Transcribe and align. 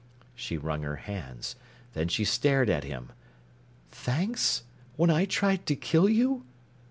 She 0.33 0.57
wrung 0.57 0.81
her 0.81 0.95
hands. 0.95 1.55
Then 1.93 2.07
she 2.07 2.25
stared 2.25 2.71
at 2.71 2.83
him. 2.83 3.11
"Thanks? 3.91 4.63
When 4.95 5.11
I 5.11 5.25
tried 5.25 5.67
to 5.67 5.75
kill 5.75 6.09
you?" 6.09 6.43